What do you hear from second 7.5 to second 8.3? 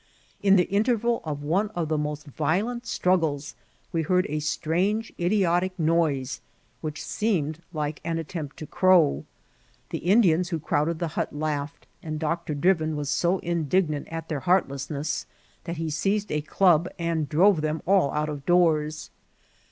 like an